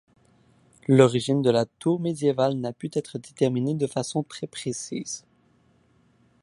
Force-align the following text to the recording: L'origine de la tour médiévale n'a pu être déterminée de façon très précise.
L'origine 0.87 1.43
de 1.43 1.51
la 1.51 1.67
tour 1.67 1.99
médiévale 1.99 2.55
n'a 2.55 2.73
pu 2.73 2.89
être 2.93 3.19
déterminée 3.19 3.75
de 3.75 3.85
façon 3.85 4.23
très 4.23 4.47
précise. 4.47 5.27